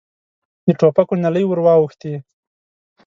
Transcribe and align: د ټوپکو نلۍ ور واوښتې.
د 0.65 0.69
ټوپکو 0.79 1.13
نلۍ 1.23 1.43
ور 1.47 1.59
واوښتې. 1.65 2.13